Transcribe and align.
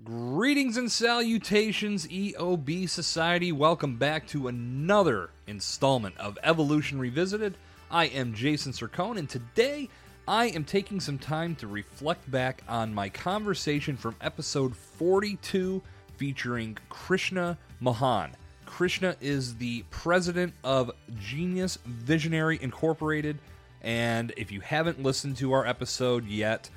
Greetings 0.00 0.78
and 0.78 0.90
salutations, 0.90 2.08
EOB 2.08 2.88
Society. 2.88 3.52
Welcome 3.52 3.98
back 3.98 4.26
to 4.28 4.48
another 4.48 5.28
installment 5.46 6.16
of 6.16 6.38
Evolution 6.42 6.98
Revisited. 6.98 7.56
I 7.90 8.06
am 8.06 8.32
Jason 8.32 8.72
Sircone, 8.72 9.18
and 9.18 9.28
today 9.28 9.90
I 10.26 10.46
am 10.46 10.64
taking 10.64 10.98
some 10.98 11.18
time 11.18 11.54
to 11.56 11.66
reflect 11.66 12.28
back 12.30 12.62
on 12.66 12.94
my 12.94 13.10
conversation 13.10 13.98
from 13.98 14.16
episode 14.22 14.74
42 14.74 15.82
featuring 16.16 16.78
Krishna 16.88 17.58
Mohan. 17.78 18.30
Krishna 18.64 19.14
is 19.20 19.56
the 19.56 19.84
president 19.90 20.54
of 20.64 20.90
Genius 21.20 21.76
Visionary 21.84 22.58
Incorporated, 22.62 23.38
and 23.82 24.32
if 24.38 24.50
you 24.50 24.62
haven't 24.62 25.02
listened 25.02 25.36
to 25.36 25.52
our 25.52 25.66
episode 25.66 26.26
yet, 26.26 26.70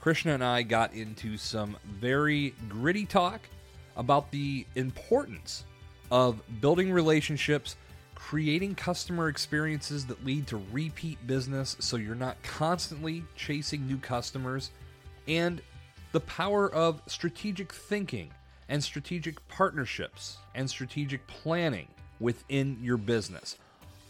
Krishna 0.00 0.32
and 0.34 0.44
I 0.44 0.62
got 0.62 0.94
into 0.94 1.36
some 1.36 1.76
very 1.84 2.54
gritty 2.68 3.04
talk 3.04 3.40
about 3.96 4.30
the 4.30 4.64
importance 4.76 5.64
of 6.10 6.40
building 6.60 6.92
relationships, 6.92 7.76
creating 8.14 8.76
customer 8.76 9.28
experiences 9.28 10.06
that 10.06 10.24
lead 10.24 10.46
to 10.46 10.62
repeat 10.70 11.26
business 11.26 11.76
so 11.80 11.96
you're 11.96 12.14
not 12.14 12.40
constantly 12.44 13.24
chasing 13.36 13.86
new 13.86 13.98
customers, 13.98 14.70
and 15.26 15.60
the 16.12 16.20
power 16.20 16.72
of 16.72 17.02
strategic 17.06 17.72
thinking 17.72 18.30
and 18.68 18.82
strategic 18.82 19.46
partnerships 19.48 20.38
and 20.54 20.70
strategic 20.70 21.26
planning 21.26 21.88
within 22.20 22.78
your 22.80 22.96
business. 22.96 23.58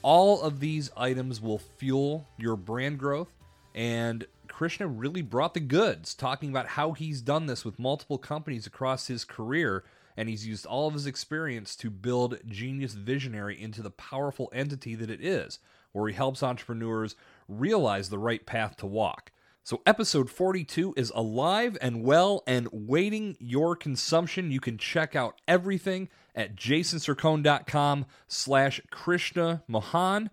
All 0.03 0.43
of 0.43 0.61
these 0.61 0.91
items 0.97 1.41
will 1.41 1.59
fuel 1.59 2.27
your 2.37 2.57
brand 2.57 2.99
growth 2.99 3.33
and 3.75 4.27
Krishna 4.49 4.87
really 4.89 5.23
brought 5.23 5.55
the 5.55 5.61
goods, 5.61 6.15
talking 6.15 6.51
about 6.51 6.69
how 6.69 6.93
he's 6.93 7.21
done 7.21 7.47
this 7.47 7.65
with 7.65 7.79
multiple 7.79 8.19
companies 8.19 8.67
across 8.67 9.07
his 9.07 9.25
career, 9.25 9.85
and 10.17 10.29
he's 10.29 10.47
used 10.47 10.67
all 10.67 10.89
of 10.89 10.95
his 10.95 11.07
experience 11.07 11.77
to 11.77 11.91
build 11.91 12.39
Genius 12.47 12.95
Visionary 12.95 13.61
into 13.61 13.83
the 13.83 13.91
powerful 13.91 14.51
entity 14.53 14.95
that 14.97 15.11
it 15.11 15.25
is, 15.25 15.61
where 15.93 16.09
he 16.09 16.15
helps 16.15 16.43
entrepreneurs 16.43 17.15
realize 17.47 18.11
the 18.11 18.19
right 18.19 18.45
path 18.45 18.77
to 18.79 18.87
walk. 18.87 19.31
So, 19.63 19.83
episode 19.85 20.31
42 20.31 20.95
is 20.97 21.13
alive 21.15 21.77
and 21.83 22.03
well 22.03 22.43
and 22.47 22.69
waiting 22.73 23.37
your 23.39 23.77
consumption. 23.77 24.51
You 24.51 24.61
can 24.61 24.79
check 24.79 25.15
out 25.15 25.41
everything 25.47 26.09
at 26.35 26.57
jasonsircone.com 26.57 28.07
slash 28.27 28.81
Krishna 28.91 29.63
Mohan. 29.69 30.31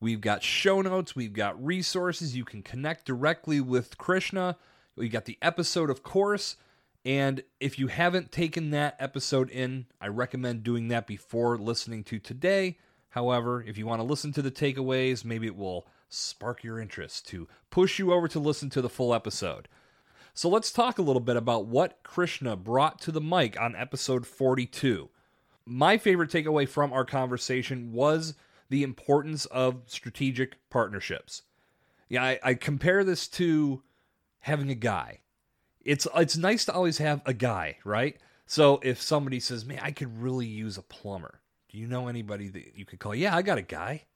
We've 0.00 0.20
got 0.20 0.42
show 0.42 0.82
notes, 0.82 1.16
we've 1.16 1.32
got 1.32 1.62
resources. 1.64 2.36
You 2.36 2.44
can 2.44 2.62
connect 2.62 3.06
directly 3.06 3.60
with 3.60 3.96
Krishna. 3.98 4.56
We 4.96 5.08
got 5.08 5.24
the 5.24 5.38
episode, 5.40 5.90
of 5.90 6.02
course. 6.02 6.56
And 7.04 7.42
if 7.60 7.78
you 7.78 7.88
haven't 7.88 8.32
taken 8.32 8.70
that 8.70 8.96
episode 8.98 9.50
in, 9.50 9.86
I 10.00 10.08
recommend 10.08 10.62
doing 10.62 10.88
that 10.88 11.06
before 11.06 11.58
listening 11.58 12.04
to 12.04 12.18
today. 12.18 12.78
However, 13.10 13.62
if 13.62 13.76
you 13.76 13.86
want 13.86 14.00
to 14.00 14.04
listen 14.04 14.32
to 14.32 14.42
the 14.42 14.50
takeaways, 14.50 15.24
maybe 15.24 15.46
it 15.46 15.56
will 15.56 15.86
spark 16.08 16.64
your 16.64 16.80
interest 16.80 17.28
to 17.28 17.48
push 17.70 17.98
you 17.98 18.12
over 18.12 18.28
to 18.28 18.38
listen 18.38 18.70
to 18.70 18.82
the 18.82 18.88
full 18.88 19.14
episode. 19.14 19.68
So 20.32 20.48
let's 20.48 20.72
talk 20.72 20.98
a 20.98 21.02
little 21.02 21.20
bit 21.20 21.36
about 21.36 21.66
what 21.66 22.02
Krishna 22.02 22.56
brought 22.56 23.00
to 23.02 23.12
the 23.12 23.20
mic 23.20 23.60
on 23.60 23.76
episode 23.76 24.26
42. 24.26 25.10
My 25.66 25.96
favorite 25.96 26.30
takeaway 26.30 26.68
from 26.68 26.92
our 26.92 27.04
conversation 27.04 27.92
was 27.92 28.34
the 28.74 28.82
importance 28.82 29.46
of 29.46 29.82
strategic 29.86 30.56
partnerships. 30.68 31.42
Yeah, 32.08 32.24
I, 32.24 32.40
I 32.42 32.54
compare 32.54 33.04
this 33.04 33.28
to 33.28 33.84
having 34.40 34.68
a 34.68 34.74
guy. 34.74 35.20
It's 35.80 36.08
it's 36.16 36.36
nice 36.36 36.64
to 36.64 36.72
always 36.72 36.98
have 36.98 37.22
a 37.24 37.32
guy, 37.32 37.78
right? 37.84 38.16
So 38.46 38.80
if 38.82 39.00
somebody 39.00 39.38
says, 39.38 39.64
"Man, 39.64 39.78
I 39.80 39.92
could 39.92 40.20
really 40.20 40.46
use 40.46 40.76
a 40.76 40.82
plumber," 40.82 41.40
do 41.68 41.78
you 41.78 41.86
know 41.86 42.08
anybody 42.08 42.48
that 42.48 42.76
you 42.76 42.84
could 42.84 42.98
call? 42.98 43.14
Yeah, 43.14 43.36
I 43.36 43.42
got 43.42 43.58
a 43.58 43.62
guy. 43.62 44.06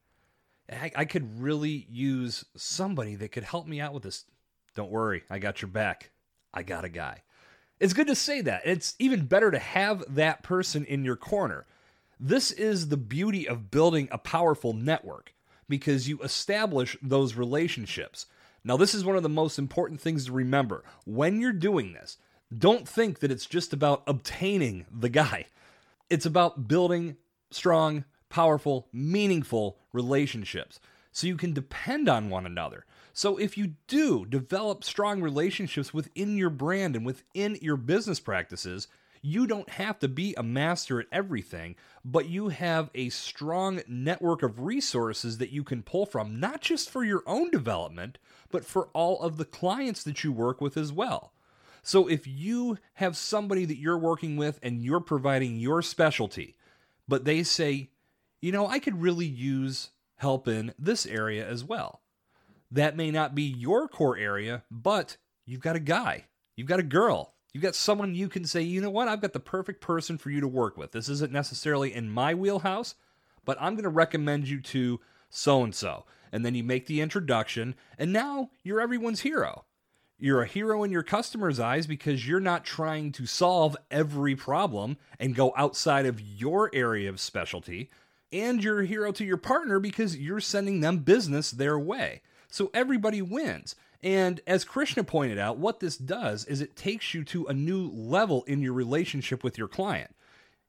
I, 0.69 0.91
I 0.97 1.05
could 1.05 1.41
really 1.41 1.87
use 1.89 2.45
somebody 2.57 3.15
that 3.15 3.31
could 3.31 3.45
help 3.45 3.69
me 3.69 3.81
out 3.81 3.95
with 3.95 4.03
this. 4.03 4.25
Don't 4.75 4.91
worry, 4.91 5.23
I 5.31 5.39
got 5.39 5.63
your 5.63 5.69
back. 5.69 6.11
I 6.53 6.65
got 6.65 6.85
a 6.85 6.89
guy. 6.89 7.23
It's 7.79 7.93
good 7.93 8.09
to 8.09 8.17
say 8.17 8.41
that. 8.41 8.63
It's 8.65 8.97
even 8.99 9.27
better 9.27 9.53
to 9.53 9.59
have 9.61 10.03
that 10.17 10.43
person 10.43 10.85
in 10.85 11.05
your 11.05 11.15
corner 11.15 11.65
this 12.21 12.51
is 12.51 12.89
the 12.89 12.97
beauty 12.97 13.49
of 13.49 13.71
building 13.71 14.09
a 14.11 14.19
powerful 14.19 14.73
network 14.73 15.33
because 15.69 16.09
you 16.09 16.21
establish 16.23 16.97
those 17.03 17.35
relationships. 17.35 18.27
Now, 18.65 18.77
this 18.77 18.95
is 18.95 19.05
one 19.05 19.17
of 19.17 19.23
the 19.23 19.29
most 19.29 19.59
important 19.59 20.01
things 20.01 20.27
to 20.27 20.33
remember. 20.33 20.83
When 21.05 21.41
you're 21.41 21.53
doing 21.53 21.93
this, 21.93 22.19
don't 22.57 22.89
think 22.89 23.21
that 23.21 23.31
it's 23.31 23.47
just 23.47 23.73
about 23.73 24.03
obtaining 24.07 24.87
the 24.91 25.09
guy. 25.09 25.47
It's 26.11 26.27
about 26.27 26.67
building 26.67 27.17
strong, 27.51 28.05
powerful, 28.29 28.89
meaningful 28.93 29.79
relationships 29.93 30.81
so 31.13 31.27
you 31.27 31.37
can 31.37 31.53
depend 31.53 32.09
on 32.09 32.31
one 32.31 32.47
another. 32.47 32.85
So, 33.13 33.37
if 33.37 33.59
you 33.59 33.75
do 33.87 34.25
develop 34.25 34.85
strong 34.85 35.21
relationships 35.21 35.93
within 35.93 36.37
your 36.37 36.51
brand 36.51 36.95
and 36.95 37.05
within 37.05 37.59
your 37.61 37.77
business 37.77 38.21
practices, 38.21 38.87
you 39.23 39.47
don't 39.47 39.69
have 39.71 39.99
to 40.01 40.09
be 40.09 40.35
a 40.37 40.43
master 40.43 41.01
at 41.01 41.07
everything, 41.13 41.77
but 42.05 42.29
you 42.29 42.49
have 42.49 42.91
a 42.95 43.09
strong 43.11 43.81
network 43.89 44.43
of 44.43 44.61
resources 44.61 45.39
that 45.39 45.51
you 45.51 45.65
can 45.65 45.83
pull 45.83 46.07
from, 46.07 46.41
not 46.41 46.61
just 46.61 46.91
for 46.91 47.05
your 47.05 47.23
own 47.27 47.51
development, 47.51 48.19
but 48.51 48.65
for 48.65 48.89
all 48.95 49.21
of 49.21 49.37
the 49.37 49.45
clients 49.45 50.03
that 50.03 50.25
you 50.25 50.33
work 50.33 50.61
with 50.61 50.77
as 50.77 50.93
well. 50.93 51.33
So 51.83 52.07
if 52.07 52.27
you 52.27 52.79
have 52.95 53.17
somebody 53.17 53.65
that 53.65 53.79
you're 53.79 53.99
working 53.99 54.37
with 54.37 54.59
and 54.63 54.83
you're 54.83 55.01
providing 55.01 55.59
your 55.59 55.81
specialty, 55.83 56.57
but 57.07 57.25
they 57.25 57.43
say, 57.43 57.91
you 58.41 58.53
know, 58.53 58.67
I 58.67 58.79
could 58.79 59.01
really 59.01 59.27
use 59.27 59.91
help 60.17 60.49
in 60.49 60.75
this 60.79 61.07
area 61.07 61.49
as 61.49 61.65
well. 61.65 62.03
That 62.71 62.97
may 62.97 63.11
not 63.11 63.35
be 63.35 63.45
your 63.45 63.89
core 63.89 64.17
area, 64.17 64.65
but 64.71 65.17
you've 65.47 65.63
got 65.63 65.77
a 65.77 65.81
guy, 65.81 66.27
you've 66.57 66.69
got 66.69 66.81
a 66.81 66.85
girl, 66.85 67.35
You've 67.59 67.65
got 67.65 67.75
someone 67.75 68.15
you 68.15 68.29
can 68.29 68.45
say, 68.45 68.63
you 68.63 68.81
know 68.81 68.89
what, 68.89 69.09
I've 69.09 69.21
got 69.21 69.33
the 69.33 69.41
perfect 69.41 69.81
person 69.81 70.17
for 70.17 70.31
you 70.31 70.41
to 70.41 70.47
work 70.47 70.77
with. 70.77 70.93
This 70.93 71.09
isn't 71.09 71.33
necessarily 71.33 71.93
in 71.93 72.09
my 72.09 72.33
wheelhouse, 72.33 72.95
but 73.45 73.59
I'm 73.61 73.75
going 73.75 73.83
to 73.83 73.89
recommend 73.89 74.47
you 74.47 74.61
to 74.61 75.01
so 75.29 75.65
and 75.65 75.75
so. 75.75 76.05
And 76.31 76.47
then 76.47 76.55
you 76.55 76.63
make 76.63 76.87
the 76.87 77.01
introduction, 77.01 77.75
and 77.99 78.13
now 78.13 78.51
you're 78.63 78.81
everyone's 78.81 79.23
hero. 79.23 79.65
You're 80.21 80.43
a 80.43 80.47
hero 80.47 80.85
in 80.85 80.93
your 80.93 81.03
customer's 81.03 81.59
eyes 81.59 81.89
because 81.89 82.29
you're 82.29 82.39
not 82.39 82.65
trying 82.65 83.11
to 83.11 83.27
solve 83.27 83.77
every 83.91 84.37
problem 84.37 84.97
and 85.19 85.35
go 85.35 85.53
outside 85.57 86.07
of 86.07 86.21
your 86.21 86.71
area 86.73 87.09
of 87.09 87.19
specialty. 87.19 87.91
And 88.31 88.63
you're 88.63 88.83
a 88.83 88.87
hero 88.87 89.11
to 89.11 89.25
your 89.25 89.37
partner 89.37 89.81
because 89.81 90.17
you're 90.17 90.39
sending 90.39 90.79
them 90.79 90.99
business 90.99 91.51
their 91.51 91.77
way. 91.77 92.23
So 92.49 92.71
everybody 92.73 93.21
wins. 93.21 93.75
And 94.03 94.41
as 94.47 94.65
Krishna 94.65 95.03
pointed 95.03 95.39
out, 95.39 95.59
what 95.59 95.81
this 95.81 95.97
does 95.97 96.45
is 96.45 96.61
it 96.61 96.77
takes 96.77 97.15
you 97.15 97.25
to 97.25 97.47
a 97.47 97.53
new 97.53 97.91
level 97.91 98.45
in 98.45 98.63
your 98.63 98.73
relationship 98.73 99.43
with 99.43 99.59
your 99.59 99.69
client. 99.69 100.15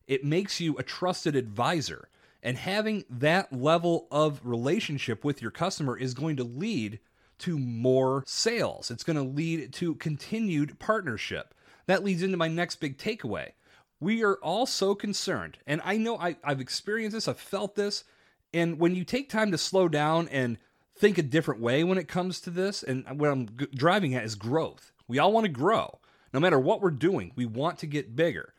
It 0.07 0.25
makes 0.25 0.59
you 0.59 0.75
a 0.77 0.83
trusted 0.83 1.35
advisor. 1.35 2.09
And 2.41 2.57
having 2.57 3.03
that 3.09 3.53
level 3.53 4.07
of 4.11 4.39
relationship 4.43 5.23
with 5.23 5.41
your 5.41 5.51
customer 5.51 5.97
is 5.97 6.13
going 6.13 6.37
to 6.37 6.43
lead 6.43 6.99
to 7.39 7.59
more 7.59 8.23
sales. 8.25 8.91
It's 8.91 9.03
going 9.03 9.17
to 9.17 9.23
lead 9.23 9.73
to 9.73 9.95
continued 9.95 10.79
partnership. 10.79 11.53
That 11.87 12.03
leads 12.03 12.23
into 12.23 12.37
my 12.37 12.47
next 12.47 12.77
big 12.77 12.97
takeaway. 12.97 13.51
We 13.99 14.23
are 14.23 14.35
all 14.35 14.65
so 14.65 14.95
concerned, 14.95 15.57
and 15.67 15.81
I 15.83 15.97
know 15.97 16.17
I, 16.17 16.37
have 16.43 16.61
experienced 16.61 17.15
this, 17.15 17.27
I've 17.27 17.39
felt 17.39 17.75
this. 17.75 18.05
And 18.53 18.79
when 18.79 18.95
you 18.95 19.03
take 19.03 19.29
time 19.29 19.51
to 19.51 19.57
slow 19.57 19.89
down 19.89 20.29
and 20.29 20.57
think 20.99 21.17
a 21.17 21.23
different 21.23 21.61
way 21.61 21.83
when 21.83 21.97
it 21.97 22.07
comes 22.07 22.39
to 22.41 22.49
this. 22.49 22.83
And 22.83 23.05
what 23.19 23.31
I'm 23.31 23.47
g- 23.57 23.67
driving 23.73 24.13
at 24.15 24.25
is 24.25 24.35
growth. 24.35 24.91
We 25.07 25.17
all 25.17 25.31
want 25.31 25.45
to 25.45 25.51
grow. 25.51 25.99
No 26.33 26.39
matter 26.39 26.59
what 26.59 26.81
we're 26.81 26.91
doing, 26.91 27.31
we 27.35 27.45
want 27.45 27.79
to 27.79 27.87
get 27.87 28.15
bigger. 28.15 28.53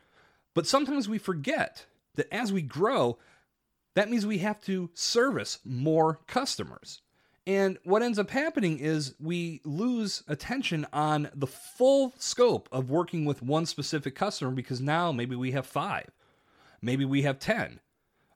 But 0.55 0.67
sometimes 0.67 1.09
we 1.09 1.19
forget 1.19 1.87
that 2.17 2.33
as 2.35 2.53
we 2.53 2.63
grow, 2.63 3.19
that 3.95 4.11
means 4.11 4.27
we 4.27 4.39
have 4.39 4.61
to 4.63 4.91
service 4.95 5.59
more 5.65 6.21
customers. 6.27 7.03
And 7.47 7.79
what 7.85 8.03
ends 8.03 8.19
up 8.19 8.31
happening 8.31 8.79
is 8.79 9.15
we 9.19 9.61
lose 9.65 10.23
attention 10.29 10.87
on 10.93 11.31
the 11.35 11.47
full 11.47 12.13
scope 12.19 12.69
of 12.71 12.91
working 12.91 13.25
with 13.25 13.43
one 13.43 13.67
specific 13.67 14.15
customer 14.15 14.51
because 14.51 14.81
now 14.81 15.11
maybe 15.13 15.37
we 15.37 15.53
have 15.53 15.67
five, 15.67 16.11
maybe 16.83 17.05
we 17.05 17.23
have 17.23 17.39
10. 17.39 17.81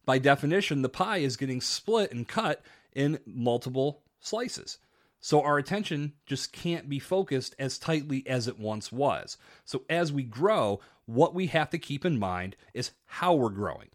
By 0.06 0.18
definition, 0.18 0.82
the 0.82 0.88
pie 0.88 1.18
is 1.18 1.36
getting 1.36 1.60
split 1.60 2.12
and 2.12 2.28
cut, 2.28 2.62
in 2.94 3.18
multiple 3.26 4.02
slices. 4.20 4.78
So 5.20 5.40
our 5.40 5.56
attention 5.56 6.12
just 6.26 6.52
can't 6.52 6.88
be 6.88 6.98
focused 6.98 7.54
as 7.58 7.78
tightly 7.78 8.26
as 8.26 8.46
it 8.46 8.58
once 8.58 8.92
was. 8.92 9.38
So 9.64 9.84
as 9.88 10.12
we 10.12 10.22
grow, 10.22 10.80
what 11.06 11.34
we 11.34 11.46
have 11.46 11.70
to 11.70 11.78
keep 11.78 12.04
in 12.04 12.18
mind 12.18 12.56
is 12.74 12.90
how 13.06 13.34
we're 13.34 13.48
growing. 13.48 13.88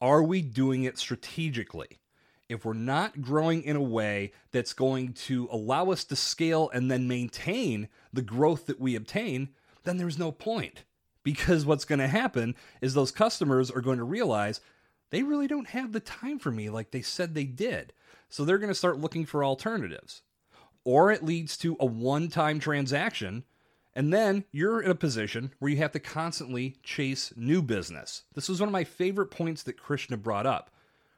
Are 0.00 0.22
we 0.22 0.40
doing 0.40 0.84
it 0.84 0.96
strategically? 0.96 1.98
If 2.48 2.64
we're 2.64 2.72
not 2.72 3.20
growing 3.20 3.62
in 3.62 3.76
a 3.76 3.82
way 3.82 4.32
that's 4.50 4.72
going 4.72 5.12
to 5.12 5.48
allow 5.52 5.90
us 5.90 6.02
to 6.04 6.16
scale 6.16 6.70
and 6.72 6.90
then 6.90 7.06
maintain 7.06 7.88
the 8.12 8.22
growth 8.22 8.66
that 8.66 8.80
we 8.80 8.96
obtain, 8.96 9.50
then 9.84 9.98
there's 9.98 10.18
no 10.18 10.32
point 10.32 10.84
Because 11.22 11.66
what's 11.66 11.84
going 11.84 11.98
to 11.98 12.08
happen 12.08 12.54
is 12.80 12.94
those 12.94 13.12
customers 13.12 13.70
are 13.70 13.82
going 13.82 13.98
to 13.98 14.04
realize 14.04 14.60
they 15.10 15.22
really 15.22 15.46
don't 15.46 15.68
have 15.68 15.92
the 15.92 16.00
time 16.00 16.38
for 16.38 16.50
me 16.50 16.70
like 16.70 16.90
they 16.90 17.02
said 17.02 17.34
they 17.34 17.44
did. 17.44 17.92
So 18.30 18.44
they're 18.44 18.58
going 18.58 18.68
to 18.68 18.74
start 18.74 19.00
looking 19.00 19.26
for 19.26 19.44
alternatives. 19.44 20.22
Or 20.84 21.10
it 21.10 21.24
leads 21.24 21.58
to 21.58 21.76
a 21.78 21.84
one 21.84 22.28
time 22.28 22.58
transaction, 22.58 23.44
and 23.94 24.12
then 24.12 24.44
you're 24.52 24.80
in 24.80 24.90
a 24.90 24.94
position 24.94 25.52
where 25.58 25.70
you 25.70 25.76
have 25.78 25.92
to 25.92 26.00
constantly 26.00 26.76
chase 26.82 27.32
new 27.36 27.60
business. 27.60 28.22
This 28.34 28.48
was 28.48 28.60
one 28.60 28.68
of 28.68 28.72
my 28.72 28.84
favorite 28.84 29.30
points 29.30 29.62
that 29.64 29.78
Krishna 29.78 30.16
brought 30.16 30.46
up. 30.46 30.70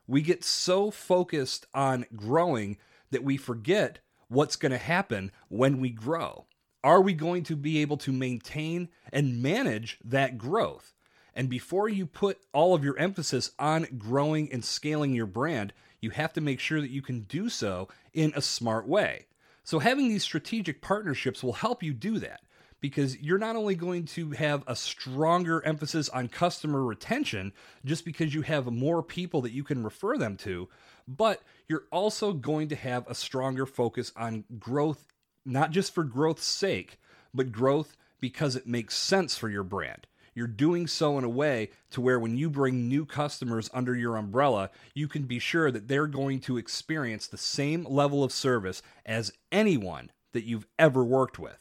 We 0.08 0.22
get 0.22 0.42
so 0.42 0.90
focused 0.90 1.66
on 1.74 2.06
growing 2.16 2.78
that 3.10 3.22
we 3.22 3.36
forget 3.36 4.00
what's 4.28 4.56
going 4.56 4.72
to 4.72 4.78
happen 4.78 5.30
when 5.48 5.80
we 5.80 5.90
grow. 5.90 6.46
Are 6.82 7.00
we 7.00 7.12
going 7.12 7.44
to 7.44 7.54
be 7.54 7.80
able 7.82 7.98
to 7.98 8.12
maintain 8.12 8.88
and 9.12 9.40
manage 9.40 9.98
that 10.04 10.38
growth? 10.38 10.94
And 11.34 11.48
before 11.48 11.88
you 11.88 12.06
put 12.06 12.40
all 12.52 12.74
of 12.74 12.82
your 12.82 12.98
emphasis 12.98 13.52
on 13.58 13.86
growing 13.96 14.52
and 14.52 14.64
scaling 14.64 15.14
your 15.14 15.26
brand, 15.26 15.72
you 16.02 16.10
have 16.10 16.34
to 16.34 16.42
make 16.42 16.60
sure 16.60 16.82
that 16.82 16.90
you 16.90 17.00
can 17.00 17.20
do 17.22 17.48
so 17.48 17.88
in 18.12 18.32
a 18.36 18.42
smart 18.42 18.86
way. 18.86 19.24
So, 19.64 19.78
having 19.78 20.08
these 20.08 20.24
strategic 20.24 20.82
partnerships 20.82 21.42
will 21.42 21.54
help 21.54 21.82
you 21.82 21.94
do 21.94 22.18
that 22.18 22.40
because 22.80 23.16
you're 23.18 23.38
not 23.38 23.54
only 23.54 23.76
going 23.76 24.04
to 24.04 24.32
have 24.32 24.64
a 24.66 24.74
stronger 24.74 25.64
emphasis 25.64 26.08
on 26.08 26.28
customer 26.28 26.84
retention 26.84 27.52
just 27.84 28.04
because 28.04 28.34
you 28.34 28.42
have 28.42 28.66
more 28.66 29.02
people 29.02 29.40
that 29.42 29.52
you 29.52 29.62
can 29.62 29.84
refer 29.84 30.18
them 30.18 30.36
to, 30.36 30.68
but 31.06 31.42
you're 31.68 31.84
also 31.92 32.32
going 32.32 32.68
to 32.68 32.76
have 32.76 33.08
a 33.08 33.14
stronger 33.14 33.64
focus 33.64 34.12
on 34.16 34.44
growth, 34.58 35.06
not 35.46 35.70
just 35.70 35.94
for 35.94 36.02
growth's 36.02 36.44
sake, 36.44 36.98
but 37.32 37.52
growth 37.52 37.96
because 38.20 38.56
it 38.56 38.66
makes 38.66 38.96
sense 38.96 39.38
for 39.38 39.48
your 39.48 39.64
brand. 39.64 40.08
You're 40.34 40.46
doing 40.46 40.86
so 40.86 41.18
in 41.18 41.24
a 41.24 41.28
way 41.28 41.70
to 41.90 42.00
where 42.00 42.18
when 42.18 42.36
you 42.36 42.48
bring 42.48 42.88
new 42.88 43.04
customers 43.04 43.68
under 43.74 43.94
your 43.94 44.16
umbrella, 44.16 44.70
you 44.94 45.06
can 45.08 45.24
be 45.24 45.38
sure 45.38 45.70
that 45.70 45.88
they're 45.88 46.06
going 46.06 46.40
to 46.40 46.56
experience 46.56 47.26
the 47.26 47.36
same 47.36 47.84
level 47.84 48.24
of 48.24 48.32
service 48.32 48.82
as 49.04 49.32
anyone 49.50 50.10
that 50.32 50.44
you've 50.44 50.66
ever 50.78 51.04
worked 51.04 51.38
with. 51.38 51.58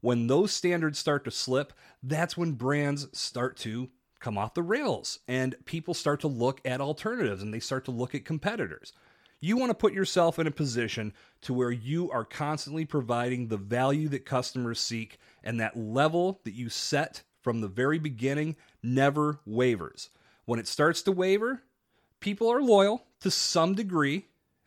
When 0.00 0.26
those 0.26 0.52
standards 0.52 0.98
start 0.98 1.24
to 1.24 1.30
slip, 1.30 1.72
that's 2.02 2.36
when 2.36 2.52
brands 2.52 3.06
start 3.16 3.56
to 3.58 3.90
come 4.20 4.38
off 4.38 4.54
the 4.54 4.62
rails 4.62 5.18
and 5.26 5.56
people 5.64 5.94
start 5.94 6.20
to 6.20 6.28
look 6.28 6.60
at 6.64 6.80
alternatives 6.80 7.42
and 7.42 7.52
they 7.52 7.60
start 7.60 7.84
to 7.86 7.90
look 7.90 8.14
at 8.14 8.24
competitors. 8.24 8.92
You 9.40 9.56
want 9.56 9.70
to 9.70 9.74
put 9.74 9.92
yourself 9.92 10.38
in 10.38 10.46
a 10.46 10.52
position 10.52 11.12
to 11.42 11.52
where 11.52 11.72
you 11.72 12.08
are 12.12 12.24
constantly 12.24 12.84
providing 12.84 13.48
the 13.48 13.56
value 13.56 14.08
that 14.10 14.24
customers 14.24 14.78
seek 14.78 15.18
and 15.42 15.58
that 15.58 15.76
level 15.76 16.40
that 16.44 16.54
you 16.54 16.68
set 16.68 17.22
from 17.42 17.60
the 17.60 17.68
very 17.68 17.98
beginning 17.98 18.56
never 18.82 19.40
wavers. 19.44 20.10
When 20.44 20.58
it 20.58 20.68
starts 20.68 21.02
to 21.02 21.12
waver, 21.12 21.62
people 22.20 22.50
are 22.50 22.62
loyal 22.62 23.04
to 23.20 23.30
some 23.30 23.74
degree 23.74 24.26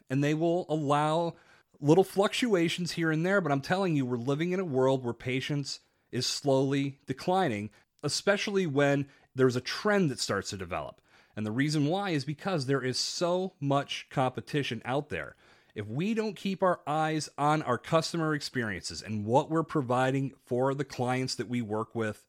and 0.09 0.23
they 0.23 0.33
will 0.33 0.65
allow 0.69 1.35
little 1.81 2.03
fluctuations 2.03 2.93
here 2.93 3.11
and 3.11 3.25
there, 3.25 3.41
but 3.41 3.51
I'm 3.51 3.61
telling 3.61 3.95
you, 3.95 4.05
we're 4.05 4.17
living 4.17 4.51
in 4.51 4.59
a 4.59 4.65
world 4.65 5.03
where 5.03 5.13
patience 5.13 5.79
is 6.11 6.25
slowly 6.25 6.99
declining, 7.05 7.69
especially 8.03 8.65
when 8.65 9.07
there's 9.33 9.55
a 9.55 9.61
trend 9.61 10.09
that 10.11 10.19
starts 10.19 10.51
to 10.51 10.57
develop. 10.57 11.01
And 11.35 11.45
the 11.45 11.51
reason 11.51 11.87
why 11.87 12.11
is 12.11 12.23
because 12.23 12.65
there 12.65 12.81
is 12.81 12.97
so 12.97 13.53
much 13.59 14.07
competition 14.09 14.81
out 14.85 15.09
there. 15.09 15.35
If 15.73 15.87
we 15.87 16.13
don't 16.13 16.37
keep 16.37 16.63
our 16.63 16.79
eyes 16.87 17.29
on 17.37 17.61
our 17.61 17.77
customer 17.77 18.33
experiences 18.33 19.01
and 19.01 19.25
what 19.25 19.49
we're 19.49 19.63
providing 19.63 20.31
for 20.45 20.73
the 20.73 20.85
clients 20.85 21.35
that 21.35 21.49
we 21.49 21.61
work 21.61 21.93
with, 21.93 22.23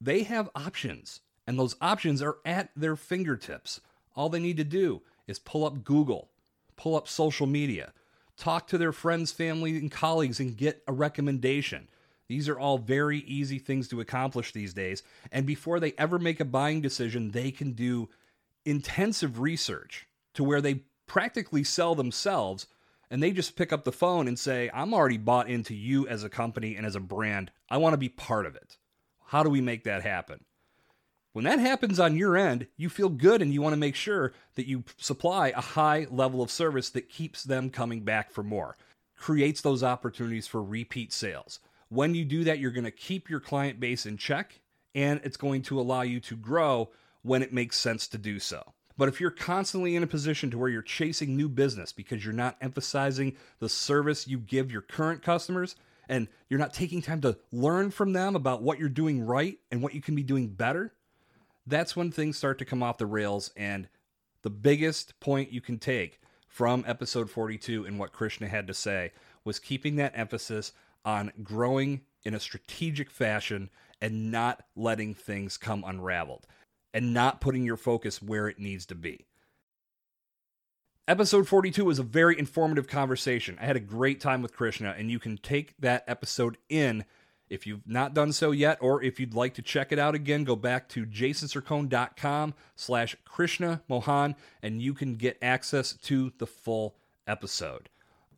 they 0.00 0.22
have 0.22 0.50
options, 0.54 1.20
and 1.46 1.58
those 1.58 1.76
options 1.80 2.22
are 2.22 2.36
at 2.44 2.70
their 2.76 2.96
fingertips. 2.96 3.80
All 4.14 4.28
they 4.28 4.40
need 4.40 4.56
to 4.58 4.64
do 4.64 5.02
is 5.26 5.38
pull 5.38 5.64
up 5.64 5.84
Google, 5.84 6.30
pull 6.76 6.96
up 6.96 7.08
social 7.08 7.46
media, 7.46 7.92
talk 8.36 8.66
to 8.68 8.78
their 8.78 8.92
friends, 8.92 9.32
family, 9.32 9.76
and 9.76 9.90
colleagues, 9.90 10.40
and 10.40 10.56
get 10.56 10.82
a 10.86 10.92
recommendation. 10.92 11.88
These 12.28 12.48
are 12.48 12.58
all 12.58 12.78
very 12.78 13.20
easy 13.20 13.58
things 13.58 13.88
to 13.88 14.00
accomplish 14.00 14.52
these 14.52 14.74
days. 14.74 15.02
And 15.32 15.46
before 15.46 15.80
they 15.80 15.94
ever 15.96 16.18
make 16.18 16.40
a 16.40 16.44
buying 16.44 16.80
decision, 16.80 17.30
they 17.30 17.50
can 17.50 17.72
do 17.72 18.08
intensive 18.64 19.40
research 19.40 20.06
to 20.34 20.44
where 20.44 20.60
they 20.60 20.82
practically 21.06 21.64
sell 21.64 21.94
themselves 21.94 22.66
and 23.10 23.22
they 23.22 23.30
just 23.30 23.56
pick 23.56 23.72
up 23.72 23.84
the 23.84 23.92
phone 23.92 24.28
and 24.28 24.38
say, 24.38 24.70
I'm 24.74 24.92
already 24.92 25.16
bought 25.16 25.48
into 25.48 25.74
you 25.74 26.06
as 26.06 26.22
a 26.22 26.28
company 26.28 26.76
and 26.76 26.84
as 26.84 26.94
a 26.94 27.00
brand. 27.00 27.50
I 27.70 27.78
want 27.78 27.94
to 27.94 27.98
be 27.98 28.10
part 28.10 28.44
of 28.44 28.54
it. 28.54 28.76
How 29.28 29.42
do 29.42 29.50
we 29.50 29.60
make 29.60 29.84
that 29.84 30.02
happen? 30.02 30.44
When 31.34 31.44
that 31.44 31.58
happens 31.58 32.00
on 32.00 32.16
your 32.16 32.34
end, 32.34 32.66
you 32.78 32.88
feel 32.88 33.10
good 33.10 33.42
and 33.42 33.52
you 33.52 33.60
want 33.60 33.74
to 33.74 33.78
make 33.78 33.94
sure 33.94 34.32
that 34.54 34.66
you 34.66 34.84
supply 34.96 35.48
a 35.48 35.60
high 35.60 36.06
level 36.10 36.40
of 36.40 36.50
service 36.50 36.88
that 36.90 37.10
keeps 37.10 37.44
them 37.44 37.68
coming 37.68 38.00
back 38.00 38.30
for 38.30 38.42
more, 38.42 38.78
creates 39.18 39.60
those 39.60 39.82
opportunities 39.82 40.46
for 40.46 40.62
repeat 40.62 41.12
sales. 41.12 41.60
When 41.90 42.14
you 42.14 42.24
do 42.24 42.42
that, 42.44 42.58
you're 42.58 42.70
going 42.70 42.84
to 42.84 42.90
keep 42.90 43.28
your 43.28 43.38
client 43.38 43.78
base 43.78 44.06
in 44.06 44.16
check 44.16 44.60
and 44.94 45.20
it's 45.22 45.36
going 45.36 45.60
to 45.62 45.78
allow 45.78 46.00
you 46.00 46.20
to 46.20 46.34
grow 46.34 46.88
when 47.20 47.42
it 47.42 47.52
makes 47.52 47.76
sense 47.76 48.08
to 48.08 48.18
do 48.18 48.38
so. 48.38 48.72
But 48.96 49.10
if 49.10 49.20
you're 49.20 49.30
constantly 49.30 49.94
in 49.94 50.02
a 50.02 50.08
position 50.08 50.50
to 50.50 50.58
where 50.58 50.70
you're 50.70 50.80
chasing 50.80 51.36
new 51.36 51.50
business 51.50 51.92
because 51.92 52.24
you're 52.24 52.32
not 52.32 52.56
emphasizing 52.62 53.36
the 53.58 53.68
service 53.68 54.26
you 54.26 54.38
give 54.38 54.72
your 54.72 54.82
current 54.82 55.22
customers 55.22 55.76
and 56.08 56.28
you're 56.48 56.58
not 56.58 56.74
taking 56.74 57.02
time 57.02 57.20
to 57.22 57.38
learn 57.52 57.90
from 57.90 58.12
them 58.12 58.34
about 58.34 58.62
what 58.62 58.78
you're 58.78 58.88
doing 58.88 59.24
right 59.24 59.58
and 59.70 59.82
what 59.82 59.94
you 59.94 60.00
can 60.00 60.14
be 60.14 60.22
doing 60.22 60.48
better, 60.48 60.94
that's 61.66 61.94
when 61.94 62.10
things 62.10 62.36
start 62.36 62.58
to 62.58 62.64
come 62.64 62.82
off 62.82 62.98
the 62.98 63.06
rails. 63.06 63.50
And 63.56 63.88
the 64.42 64.50
biggest 64.50 65.18
point 65.20 65.52
you 65.52 65.60
can 65.60 65.78
take 65.78 66.20
from 66.46 66.84
episode 66.86 67.30
42 67.30 67.84
and 67.84 67.98
what 67.98 68.12
Krishna 68.12 68.48
had 68.48 68.66
to 68.66 68.74
say 68.74 69.12
was 69.44 69.58
keeping 69.58 69.96
that 69.96 70.16
emphasis 70.16 70.72
on 71.04 71.32
growing 71.42 72.02
in 72.24 72.34
a 72.34 72.40
strategic 72.40 73.10
fashion 73.10 73.70
and 74.00 74.30
not 74.30 74.64
letting 74.76 75.14
things 75.14 75.56
come 75.56 75.84
unraveled 75.86 76.46
and 76.94 77.12
not 77.12 77.40
putting 77.40 77.64
your 77.64 77.76
focus 77.76 78.22
where 78.22 78.48
it 78.48 78.58
needs 78.58 78.86
to 78.86 78.94
be. 78.94 79.26
Episode 81.08 81.48
42 81.48 81.86
was 81.86 81.98
a 81.98 82.02
very 82.02 82.38
informative 82.38 82.86
conversation. 82.86 83.56
I 83.58 83.64
had 83.64 83.76
a 83.76 83.80
great 83.80 84.20
time 84.20 84.42
with 84.42 84.54
Krishna, 84.54 84.94
and 84.98 85.10
you 85.10 85.18
can 85.18 85.38
take 85.38 85.72
that 85.78 86.04
episode 86.06 86.58
in 86.68 87.06
if 87.48 87.66
you've 87.66 87.88
not 87.88 88.12
done 88.12 88.30
so 88.30 88.50
yet, 88.50 88.76
or 88.82 89.02
if 89.02 89.18
you'd 89.18 89.32
like 89.32 89.54
to 89.54 89.62
check 89.62 89.90
it 89.90 89.98
out 89.98 90.14
again, 90.14 90.44
go 90.44 90.54
back 90.54 90.86
to 90.90 91.06
jasonsircone.com 91.06 92.52
slash 92.76 93.16
Krishna 93.24 93.80
Mohan, 93.88 94.36
and 94.62 94.82
you 94.82 94.92
can 94.92 95.14
get 95.14 95.38
access 95.40 95.94
to 95.94 96.30
the 96.36 96.46
full 96.46 96.94
episode. 97.26 97.88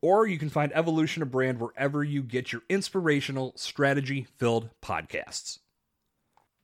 Or 0.00 0.28
you 0.28 0.38
can 0.38 0.48
find 0.48 0.70
Evolution 0.72 1.24
of 1.24 1.32
Brand 1.32 1.58
wherever 1.58 2.04
you 2.04 2.22
get 2.22 2.52
your 2.52 2.62
inspirational, 2.68 3.52
strategy-filled 3.56 4.70
podcasts. 4.80 5.58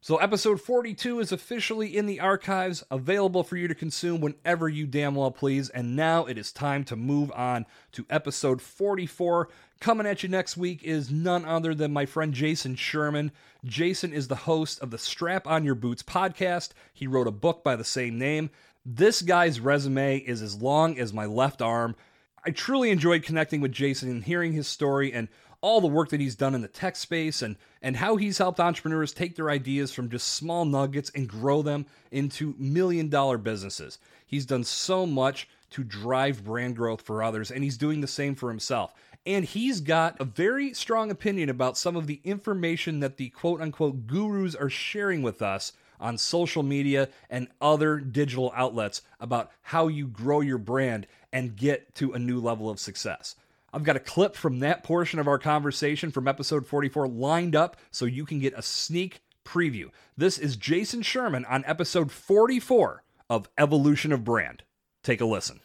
So, 0.01 0.19
episode 0.19 0.61
42 0.61 1.19
is 1.19 1.33
officially 1.33 1.97
in 1.97 2.07
the 2.07 2.21
archives, 2.21 2.85
available 2.91 3.43
for 3.43 3.57
you 3.57 3.67
to 3.67 3.75
consume 3.75 4.21
whenever 4.21 4.69
you 4.69 4.87
damn 4.87 5.17
well 5.17 5.33
please. 5.33 5.69
And 5.71 5.97
now 5.97 6.27
it 6.27 6.39
is 6.39 6.53
time 6.53 6.85
to 6.85 6.97
move 6.97 7.33
on 7.33 7.67
to 7.93 8.07
episode 8.09 8.63
44. 8.63 9.49
Coming 9.81 10.07
at 10.07 10.23
you 10.23 10.29
next 10.29 10.57
week 10.57 10.85
is 10.85 11.11
none 11.11 11.45
other 11.45 11.75
than 11.75 11.93
my 11.93 12.07
friend 12.07 12.33
Jason 12.33 12.77
Sherman. 12.77 13.33
Jason 13.65 14.13
is 14.13 14.29
the 14.29 14.37
host 14.37 14.81
of 14.81 14.91
the 14.91 14.99
Strap 14.99 15.47
on 15.47 15.65
Your 15.65 15.75
Boots 15.75 16.03
podcast. 16.03 16.71
He 16.95 17.07
wrote 17.07 17.27
a 17.27 17.33
book 17.33 17.65
by 17.65 17.75
the 17.75 17.85
same 17.85 18.19
name. 18.19 18.51
This 18.85 19.23
guy's 19.23 19.59
resume 19.59 20.19
is 20.19 20.41
as 20.41 20.63
long 20.63 20.99
as 20.99 21.13
my 21.13 21.27
left 21.27 21.61
arm. 21.61 21.97
I 22.45 22.51
truly 22.51 22.91
enjoyed 22.91 23.25
connecting 23.25 23.61
with 23.61 23.73
Jason 23.73 24.09
and 24.09 24.23
hearing 24.23 24.53
his 24.53 24.69
story 24.69 25.13
and 25.13 25.27
all 25.67 25.81
the 25.81 25.89
work 25.89 26.11
that 26.11 26.21
he's 26.21 26.37
done 26.37 26.55
in 26.55 26.61
the 26.61 26.69
tech 26.69 26.95
space 26.95 27.43
and 27.43 27.57
and 27.83 27.97
how 27.97 28.15
he's 28.15 28.39
helped 28.39 28.61
entrepreneurs 28.61 29.13
take 29.13 29.35
their 29.35 29.51
ideas 29.51 29.93
from 29.93 30.09
just 30.09 30.29
small 30.35 30.65
nuggets 30.65 31.11
and 31.17 31.29
grow 31.29 31.61
them 31.61 31.85
into 32.13 32.55
million 32.57 33.09
dollar 33.09 33.37
businesses. 33.37 33.99
He's 34.25 34.47
done 34.47 34.63
so 34.63 35.07
much 35.07 35.49
to 35.71 35.83
drive 35.83 36.45
brand 36.45 36.77
growth 36.77 37.03
for 37.03 37.21
others 37.21 37.51
and 37.51 37.65
he's 37.65 37.77
doing 37.77 38.01
the 38.01 38.07
same 38.07 38.37
for 38.37 38.49
himself. 38.49 38.95
And 39.27 39.45
he's 39.45 39.81
got 39.81 40.21
a 40.21 40.25
very 40.25 40.73
strong 40.73 41.11
opinion 41.11 41.49
about 41.49 41.77
some 41.77 41.97
of 41.97 42.07
the 42.07 42.21
information 42.23 43.01
that 43.01 43.17
the 43.17 43.31
quote 43.31 43.61
unquote 43.61 44.07
gurus 44.07 44.55
are 44.55 44.71
sharing 44.71 45.21
with 45.21 45.43
us 45.43 45.73
on 45.99 46.17
social 46.17 46.63
media 46.63 47.09
and 47.29 47.49
other 47.61 47.99
digital 47.99 48.53
outlets 48.55 49.03
about 49.19 49.51
how 49.63 49.89
you 49.89 50.07
grow 50.07 50.43
your 50.43 50.59
brand 50.59 51.09
and 51.33 51.57
get 51.57 51.93
to 51.97 52.13
a 52.13 52.21
new 52.21 52.39
level 52.39 52.71
of 52.71 52.79
success. 52.79 53.35
I've 53.73 53.83
got 53.83 53.97
a 53.97 54.01
clip 54.01 54.37
from 54.37 54.61
that 54.61 54.85
portion 54.85 55.19
of 55.19 55.29
our 55.29 55.39
conversation 55.39 56.11
from 56.11 56.29
episode 56.29 56.67
44 56.67 57.09
lined 57.09 57.57
up 57.57 57.77
so 57.91 58.05
you 58.05 58.25
can 58.25 58.39
get 58.39 58.55
a 58.57 58.63
sneak 58.63 59.21
preview. 59.45 59.91
This 60.17 60.39
is 60.39 60.57
Jason 60.57 61.03
Sherman 61.03 61.45
on 61.45 61.65
episode 61.67 62.11
44 62.11 63.03
of 63.29 63.49
Evolution 63.59 64.13
of 64.13 64.25
Brand. 64.25 64.63
Take 65.03 65.21
a 65.21 65.27
listen. 65.27 65.61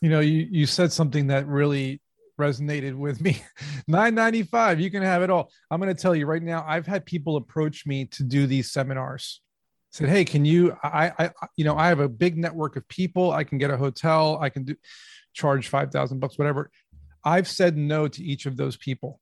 You 0.00 0.10
know, 0.10 0.20
you, 0.20 0.48
you 0.50 0.66
said 0.66 0.92
something 0.92 1.28
that 1.28 1.46
really 1.46 2.00
resonated 2.38 2.96
with 2.96 3.20
me. 3.20 3.42
995, 3.86 4.80
you 4.80 4.90
can 4.90 5.02
have 5.02 5.22
it 5.22 5.30
all. 5.30 5.50
I'm 5.70 5.80
going 5.80 5.94
to 5.94 6.00
tell 6.00 6.14
you 6.14 6.26
right 6.26 6.42
now, 6.42 6.64
I've 6.66 6.86
had 6.86 7.06
people 7.06 7.36
approach 7.36 7.86
me 7.86 8.06
to 8.06 8.24
do 8.24 8.46
these 8.46 8.70
seminars. 8.70 9.40
Said, 9.92 10.08
"Hey, 10.08 10.24
can 10.24 10.44
you 10.44 10.76
I 10.82 11.12
I 11.18 11.30
you 11.56 11.64
know, 11.64 11.76
I 11.76 11.88
have 11.88 12.00
a 12.00 12.08
big 12.08 12.36
network 12.36 12.76
of 12.76 12.86
people. 12.88 13.30
I 13.30 13.44
can 13.44 13.58
get 13.58 13.70
a 13.70 13.76
hotel, 13.76 14.38
I 14.40 14.48
can 14.48 14.64
do 14.64 14.74
charge 15.32 15.68
5,000 15.68 16.18
bucks 16.18 16.38
whatever." 16.38 16.70
I've 17.24 17.46
said 17.46 17.76
no 17.76 18.08
to 18.08 18.22
each 18.22 18.46
of 18.46 18.56
those 18.56 18.76
people 18.76 19.20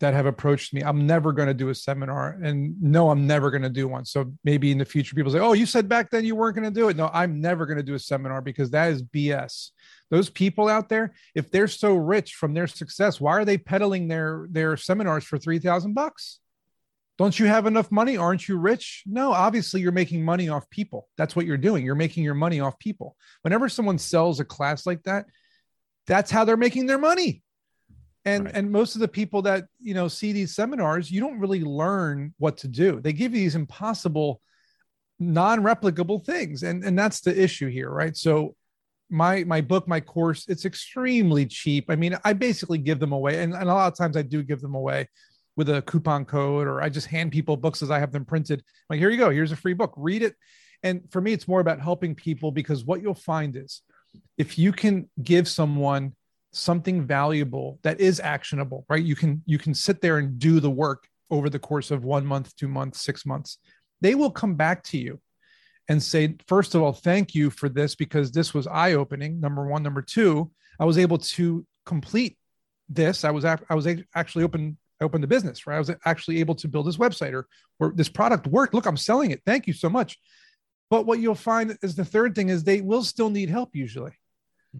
that 0.00 0.14
have 0.14 0.26
approached 0.26 0.72
me. 0.72 0.82
I'm 0.82 1.06
never 1.06 1.32
going 1.32 1.48
to 1.48 1.54
do 1.54 1.70
a 1.70 1.74
seminar 1.74 2.38
and 2.42 2.80
no, 2.80 3.10
I'm 3.10 3.26
never 3.26 3.50
going 3.50 3.62
to 3.62 3.68
do 3.68 3.88
one. 3.88 4.04
So 4.04 4.32
maybe 4.44 4.70
in 4.70 4.78
the 4.78 4.84
future, 4.84 5.14
people 5.14 5.32
say, 5.32 5.40
Oh, 5.40 5.54
you 5.54 5.66
said 5.66 5.88
back 5.88 6.10
then 6.10 6.24
you 6.24 6.36
weren't 6.36 6.56
going 6.56 6.72
to 6.72 6.80
do 6.80 6.88
it. 6.88 6.96
No, 6.96 7.10
I'm 7.12 7.40
never 7.40 7.66
going 7.66 7.78
to 7.78 7.82
do 7.82 7.94
a 7.94 7.98
seminar 7.98 8.40
because 8.40 8.70
that 8.70 8.92
is 8.92 9.02
BS. 9.02 9.70
Those 10.10 10.30
people 10.30 10.68
out 10.68 10.88
there, 10.88 11.14
if 11.34 11.50
they're 11.50 11.68
so 11.68 11.94
rich 11.94 12.34
from 12.34 12.54
their 12.54 12.66
success, 12.66 13.20
why 13.20 13.32
are 13.32 13.44
they 13.44 13.58
peddling 13.58 14.08
their, 14.08 14.46
their 14.50 14.76
seminars 14.76 15.24
for 15.24 15.36
3000 15.36 15.94
bucks? 15.94 16.38
Don't 17.18 17.38
you 17.38 17.46
have 17.46 17.66
enough 17.66 17.90
money? 17.90 18.16
Aren't 18.16 18.48
you 18.48 18.56
rich? 18.56 19.02
No, 19.04 19.32
obviously 19.32 19.80
you're 19.80 19.92
making 19.92 20.24
money 20.24 20.48
off 20.48 20.70
people. 20.70 21.08
That's 21.18 21.34
what 21.34 21.46
you're 21.46 21.56
doing. 21.56 21.84
You're 21.84 21.96
making 21.96 22.22
your 22.24 22.34
money 22.34 22.60
off 22.60 22.78
people. 22.78 23.16
Whenever 23.42 23.68
someone 23.68 23.98
sells 23.98 24.38
a 24.38 24.44
class 24.44 24.86
like 24.86 25.02
that, 25.02 25.26
that's 26.06 26.30
how 26.30 26.44
they're 26.44 26.56
making 26.56 26.86
their 26.86 26.98
money 26.98 27.42
and 28.24 28.44
right. 28.44 28.54
and 28.54 28.70
most 28.70 28.94
of 28.94 29.00
the 29.00 29.08
people 29.08 29.42
that 29.42 29.64
you 29.80 29.94
know 29.94 30.08
see 30.08 30.32
these 30.32 30.54
seminars 30.54 31.10
you 31.10 31.20
don't 31.20 31.38
really 31.38 31.62
learn 31.62 32.34
what 32.38 32.56
to 32.56 32.68
do 32.68 33.00
they 33.00 33.12
give 33.12 33.32
you 33.32 33.40
these 33.40 33.54
impossible 33.54 34.40
non-replicable 35.18 36.24
things 36.24 36.62
and 36.62 36.84
and 36.84 36.98
that's 36.98 37.20
the 37.20 37.42
issue 37.42 37.68
here 37.68 37.90
right 37.90 38.16
so 38.16 38.54
my 39.10 39.42
my 39.44 39.60
book 39.60 39.88
my 39.88 40.00
course 40.00 40.46
it's 40.48 40.64
extremely 40.64 41.46
cheap 41.46 41.86
i 41.88 41.96
mean 41.96 42.16
i 42.24 42.32
basically 42.32 42.78
give 42.78 43.00
them 43.00 43.12
away 43.12 43.42
and, 43.42 43.54
and 43.54 43.68
a 43.68 43.74
lot 43.74 43.90
of 43.90 43.96
times 43.96 44.16
i 44.16 44.22
do 44.22 44.42
give 44.42 44.60
them 44.60 44.74
away 44.74 45.08
with 45.58 45.68
a 45.68 45.82
coupon 45.82 46.24
code 46.24 46.68
or 46.68 46.80
i 46.80 46.88
just 46.88 47.08
hand 47.08 47.32
people 47.32 47.56
books 47.56 47.82
as 47.82 47.90
i 47.90 47.98
have 47.98 48.12
them 48.12 48.24
printed. 48.24 48.62
Like 48.88 49.00
here 49.00 49.10
you 49.10 49.18
go 49.18 49.28
here's 49.28 49.52
a 49.52 49.56
free 49.56 49.74
book 49.74 49.92
read 49.96 50.22
it. 50.22 50.36
And 50.84 51.02
for 51.10 51.20
me 51.20 51.32
it's 51.32 51.48
more 51.48 51.60
about 51.60 51.80
helping 51.80 52.14
people 52.14 52.52
because 52.52 52.84
what 52.84 53.02
you'll 53.02 53.14
find 53.14 53.56
is 53.56 53.82
if 54.38 54.56
you 54.56 54.72
can 54.72 55.10
give 55.22 55.48
someone 55.48 56.14
something 56.52 57.04
valuable 57.04 57.80
that 57.82 58.00
is 58.00 58.20
actionable 58.20 58.86
right? 58.88 59.02
You 59.02 59.16
can 59.16 59.42
you 59.44 59.58
can 59.58 59.74
sit 59.74 60.00
there 60.00 60.18
and 60.18 60.38
do 60.38 60.60
the 60.60 60.70
work 60.70 61.08
over 61.28 61.50
the 61.50 61.58
course 61.58 61.90
of 61.90 62.04
one 62.04 62.24
month 62.24 62.54
two 62.54 62.68
months 62.68 63.02
six 63.02 63.26
months. 63.26 63.58
They 64.00 64.14
will 64.14 64.30
come 64.30 64.54
back 64.54 64.84
to 64.84 64.98
you 64.98 65.20
and 65.88 66.00
say 66.00 66.36
first 66.46 66.76
of 66.76 66.82
all 66.82 66.92
thank 66.92 67.34
you 67.34 67.50
for 67.50 67.68
this 67.68 67.96
because 67.96 68.30
this 68.30 68.54
was 68.54 68.68
eye 68.68 68.92
opening 68.92 69.40
number 69.40 69.66
one. 69.66 69.82
Number 69.82 70.02
two 70.02 70.52
i 70.78 70.84
was 70.84 70.98
able 70.98 71.18
to 71.18 71.66
complete 71.84 72.38
this. 72.88 73.24
I 73.24 73.32
was 73.32 73.44
i 73.44 73.74
was 73.74 73.88
actually 74.14 74.44
open 74.44 74.78
I 75.00 75.04
opened 75.04 75.22
the 75.22 75.28
business 75.28 75.66
right 75.66 75.76
i 75.76 75.78
was 75.78 75.90
actually 76.04 76.40
able 76.40 76.54
to 76.56 76.68
build 76.68 76.86
this 76.86 76.96
website 76.96 77.32
or, 77.32 77.46
or 77.78 77.92
this 77.94 78.08
product 78.08 78.46
worked 78.46 78.74
look 78.74 78.86
i'm 78.86 78.96
selling 78.96 79.30
it 79.30 79.42
thank 79.46 79.66
you 79.66 79.72
so 79.72 79.88
much 79.88 80.18
but 80.90 81.06
what 81.06 81.20
you'll 81.20 81.34
find 81.34 81.76
is 81.82 81.94
the 81.94 82.04
third 82.04 82.34
thing 82.34 82.48
is 82.48 82.64
they 82.64 82.80
will 82.80 83.04
still 83.04 83.30
need 83.30 83.48
help 83.48 83.74
usually 83.74 84.12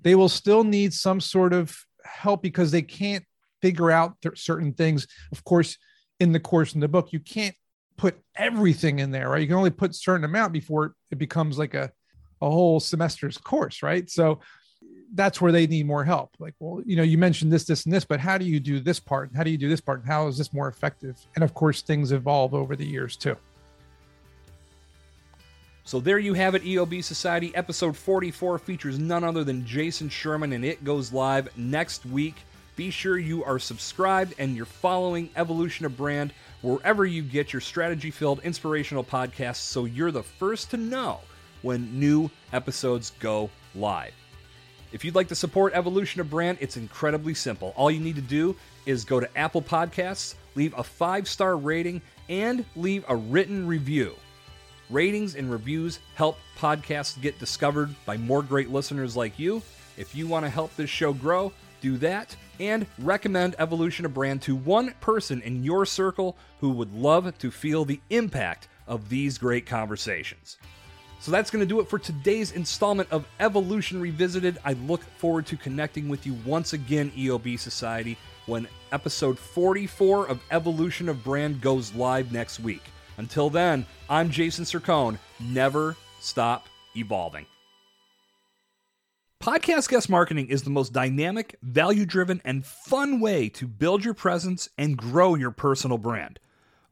they 0.02 0.14
will 0.14 0.28
still 0.28 0.64
need 0.64 0.92
some 0.92 1.20
sort 1.20 1.52
of 1.52 1.76
help 2.04 2.42
because 2.42 2.70
they 2.70 2.82
can't 2.82 3.24
figure 3.62 3.90
out 3.90 4.16
certain 4.34 4.72
things. 4.72 5.06
Of 5.32 5.44
course, 5.44 5.76
in 6.20 6.32
the 6.32 6.40
course 6.40 6.74
in 6.74 6.80
the 6.80 6.88
book, 6.88 7.12
you 7.12 7.20
can't 7.20 7.54
put 7.96 8.18
everything 8.36 8.98
in 9.00 9.10
there, 9.10 9.28
right? 9.28 9.40
You 9.40 9.46
can 9.46 9.56
only 9.56 9.70
put 9.70 9.94
certain 9.94 10.24
amount 10.24 10.52
before 10.52 10.94
it 11.10 11.18
becomes 11.18 11.58
like 11.58 11.74
a, 11.74 11.90
a 12.40 12.50
whole 12.50 12.80
semester's 12.80 13.38
course, 13.38 13.82
right? 13.82 14.08
So 14.08 14.40
that's 15.14 15.40
where 15.40 15.52
they 15.52 15.66
need 15.66 15.86
more 15.86 16.04
help. 16.04 16.30
Like, 16.38 16.54
well, 16.58 16.82
you 16.84 16.96
know, 16.96 17.02
you 17.02 17.18
mentioned 17.18 17.52
this, 17.52 17.64
this, 17.64 17.84
and 17.84 17.94
this, 17.94 18.04
but 18.04 18.20
how 18.20 18.38
do 18.38 18.44
you 18.44 18.60
do 18.60 18.80
this 18.80 19.00
part? 19.00 19.30
How 19.34 19.42
do 19.42 19.50
you 19.50 19.58
do 19.58 19.68
this 19.68 19.80
part? 19.80 20.00
And 20.00 20.08
how 20.08 20.26
is 20.28 20.38
this 20.38 20.52
more 20.52 20.68
effective? 20.68 21.16
And 21.34 21.44
of 21.44 21.54
course, 21.54 21.82
things 21.82 22.12
evolve 22.12 22.54
over 22.54 22.76
the 22.76 22.86
years 22.86 23.16
too. 23.16 23.36
So 25.84 26.00
there 26.00 26.18
you 26.18 26.34
have 26.34 26.54
it, 26.54 26.64
EOB 26.64 27.02
Society. 27.02 27.50
Episode 27.56 27.96
44 27.96 28.58
features 28.58 28.98
none 28.98 29.24
other 29.24 29.42
than 29.42 29.64
Jason 29.64 30.10
Sherman, 30.10 30.52
and 30.52 30.62
it 30.62 30.84
goes 30.84 31.14
live 31.14 31.48
next 31.56 32.04
week. 32.04 32.34
Be 32.76 32.90
sure 32.90 33.16
you 33.18 33.42
are 33.42 33.58
subscribed 33.58 34.34
and 34.38 34.54
you're 34.54 34.66
following 34.66 35.30
Evolution 35.34 35.86
of 35.86 35.96
Brand 35.96 36.32
wherever 36.60 37.06
you 37.06 37.22
get 37.22 37.52
your 37.52 37.60
strategy 37.60 38.10
filled 38.10 38.40
inspirational 38.40 39.02
podcasts 39.02 39.56
so 39.56 39.84
you're 39.86 40.10
the 40.10 40.22
first 40.22 40.70
to 40.72 40.76
know 40.76 41.20
when 41.62 41.98
new 41.98 42.30
episodes 42.52 43.12
go 43.18 43.48
live. 43.74 44.12
If 44.90 45.04
you'd 45.04 45.14
like 45.14 45.28
to 45.28 45.34
support 45.34 45.74
Evolution 45.74 46.20
of 46.20 46.30
Brand, 46.30 46.58
it's 46.60 46.76
incredibly 46.76 47.34
simple. 47.34 47.74
All 47.76 47.90
you 47.90 48.00
need 48.00 48.16
to 48.16 48.22
do 48.22 48.56
is 48.86 49.04
go 49.04 49.20
to 49.20 49.38
Apple 49.38 49.60
Podcasts, 49.60 50.34
leave 50.54 50.74
a 50.76 50.82
five 50.82 51.28
star 51.28 51.56
rating, 51.56 52.00
and 52.28 52.64
leave 52.74 53.04
a 53.08 53.16
written 53.16 53.66
review. 53.66 54.14
Ratings 54.88 55.34
and 55.34 55.50
reviews 55.50 56.00
help 56.14 56.38
podcasts 56.58 57.20
get 57.20 57.38
discovered 57.38 57.94
by 58.06 58.16
more 58.16 58.42
great 58.42 58.70
listeners 58.70 59.14
like 59.14 59.38
you. 59.38 59.62
If 59.98 60.14
you 60.14 60.26
want 60.26 60.46
to 60.46 60.50
help 60.50 60.74
this 60.76 60.88
show 60.88 61.12
grow, 61.12 61.52
do 61.80 61.98
that 61.98 62.34
and 62.60 62.86
recommend 62.98 63.54
Evolution 63.58 64.04
of 64.04 64.14
Brand 64.14 64.42
to 64.42 64.56
one 64.56 64.94
person 65.00 65.42
in 65.42 65.62
your 65.62 65.86
circle 65.86 66.36
who 66.60 66.70
would 66.70 66.92
love 66.92 67.36
to 67.38 67.50
feel 67.50 67.84
the 67.84 68.00
impact 68.10 68.68
of 68.86 69.08
these 69.08 69.38
great 69.38 69.66
conversations. 69.66 70.56
So 71.20 71.32
that's 71.32 71.50
going 71.50 71.60
to 71.60 71.66
do 71.66 71.80
it 71.80 71.88
for 71.88 71.98
today's 71.98 72.52
installment 72.52 73.10
of 73.10 73.26
Evolution 73.40 74.00
Revisited. 74.00 74.58
I 74.64 74.74
look 74.74 75.02
forward 75.18 75.46
to 75.46 75.56
connecting 75.56 76.08
with 76.08 76.24
you 76.26 76.34
once 76.44 76.72
again, 76.72 77.10
EOB 77.10 77.58
Society, 77.58 78.16
when 78.46 78.68
episode 78.92 79.38
44 79.38 80.28
of 80.28 80.40
Evolution 80.52 81.08
of 81.08 81.24
Brand 81.24 81.60
goes 81.60 81.92
live 81.94 82.32
next 82.32 82.60
week. 82.60 82.82
Until 83.16 83.50
then, 83.50 83.84
I'm 84.08 84.30
Jason 84.30 84.64
Sircone. 84.64 85.18
Never 85.40 85.96
stop 86.20 86.68
evolving. 86.96 87.46
Podcast 89.42 89.88
guest 89.88 90.08
marketing 90.08 90.48
is 90.48 90.62
the 90.62 90.70
most 90.70 90.92
dynamic, 90.92 91.56
value 91.62 92.06
driven, 92.06 92.40
and 92.44 92.64
fun 92.64 93.20
way 93.20 93.48
to 93.50 93.66
build 93.66 94.04
your 94.04 94.14
presence 94.14 94.68
and 94.78 94.96
grow 94.96 95.34
your 95.34 95.50
personal 95.50 95.98
brand. 95.98 96.38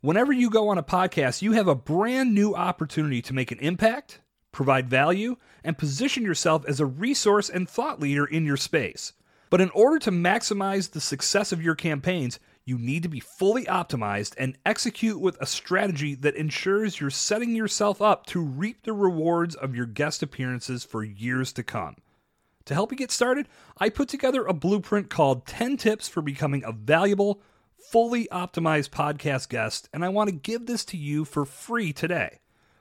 Whenever 0.07 0.33
you 0.33 0.51
go 0.51 0.69
on 0.69 0.79
a 0.79 0.85
podcast, 0.85 1.43
you 1.43 1.51
have 1.51 1.67
a 1.67 1.75
brand 1.75 2.33
new 2.33 2.55
opportunity 2.55 3.21
to 3.21 3.35
make 3.35 3.51
an 3.51 3.59
impact, 3.59 4.21
provide 4.53 4.89
value, 4.89 5.35
and 5.65 5.77
position 5.77 6.23
yourself 6.23 6.65
as 6.69 6.79
a 6.79 6.87
resource 6.87 7.51
and 7.51 7.69
thought 7.69 7.99
leader 7.99 8.25
in 8.25 8.45
your 8.45 8.57
space. 8.57 9.15
But 9.51 9.61
in 9.61 9.69
order 9.71 9.99
to 9.99 10.13
maximize 10.13 10.93
the 10.93 11.01
success 11.01 11.51
of 11.51 11.61
your 11.61 11.75
campaigns, 11.75 12.39
you 12.65 12.79
need 12.79 13.03
to 13.03 13.09
be 13.09 13.19
fully 13.19 13.65
optimized 13.65 14.35
and 14.39 14.57
execute 14.65 15.21
with 15.21 15.37
a 15.41 15.45
strategy 15.47 16.15
that 16.15 16.37
ensures 16.37 17.01
you're 17.01 17.11
setting 17.11 17.57
yourself 17.57 18.01
up 18.01 18.27
to 18.27 18.41
reap 18.41 18.85
the 18.85 18.93
rewards 18.93 19.57
of 19.57 19.75
your 19.75 19.87
guest 19.87 20.23
appearances 20.23 20.85
for 20.85 21.03
years 21.03 21.53
to 21.55 21.65
come. 21.65 21.97
To 22.67 22.75
help 22.75 22.93
you 22.93 22.97
get 22.97 23.11
started, 23.11 23.49
I 23.79 23.89
put 23.89 24.09
together 24.09 24.47
a 24.47 24.55
blueprint 24.55 25.11
called 25.11 25.47
10 25.47 25.79
Tips 25.79 26.07
for 26.07 26.23
Becoming 26.23 26.63
a 26.63 26.71
Valuable, 26.71 27.43
Fully 27.91 28.27
Optimized 28.33 28.91
Podcast 28.91 29.49
Guest, 29.49 29.89
and 29.93 30.05
I 30.05 30.09
want 30.09 30.29
to 30.29 30.35
give 30.35 30.67
this 30.67 30.85
to 30.87 30.97
you 30.97 31.25
for 31.25 31.45
free 31.45 31.93
today. 31.93 32.41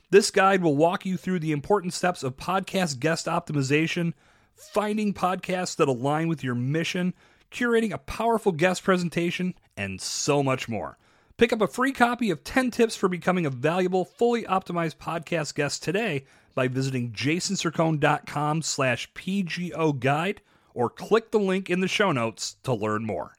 This 0.10 0.32
guide 0.32 0.64
will 0.64 0.76
walk 0.76 1.06
you 1.06 1.16
through 1.16 1.40
the 1.40 1.52
important 1.52 1.94
steps 1.94 2.24
of 2.24 2.38
podcast 2.38 3.00
guest 3.00 3.28
optimization, 3.28 4.14
finding 4.56 5.14
podcasts 5.14 5.76
that 5.76 5.88
align 5.88 6.28
with 6.28 6.44
your 6.44 6.56
mission, 6.56 7.14
curating 7.52 7.92
a 7.92 8.00
powerful 8.00 8.52
guest 8.52 8.84
presentation, 8.84 9.54
and 9.78 10.02
so 10.02 10.42
much 10.42 10.68
more. 10.68 10.98
Pick 11.38 11.54
up 11.54 11.62
a 11.62 11.68
free 11.68 11.92
copy 11.92 12.32
of 12.32 12.44
10 12.44 12.72
tips 12.72 12.96
for 12.96 13.08
becoming 13.08 13.46
a 13.46 13.52
valuable, 13.52 14.06
fully 14.06 14.42
optimized 14.44 14.96
podcast 14.96 15.54
guest 15.54 15.84
today 15.84 16.26
by 16.56 16.68
visiting 16.68 17.12
jasonsircone.com 17.12 18.64
slash 18.64 19.14
pgo 19.14 20.00
guide 20.00 20.42
or 20.74 20.90
click 20.90 21.30
the 21.30 21.40
link 21.40 21.70
in 21.70 21.82
the 21.82 21.88
show 21.88 22.12
notes 22.12 22.56
to 22.64 22.74
learn 22.74 23.06
more. 23.06 23.34